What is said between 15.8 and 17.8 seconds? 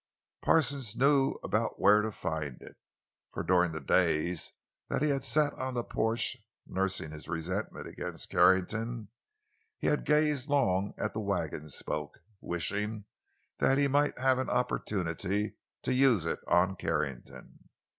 to use it on Carrington.